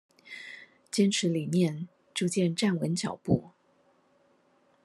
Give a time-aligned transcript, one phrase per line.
[0.91, 3.51] 堅持理念，逐漸站穩腳步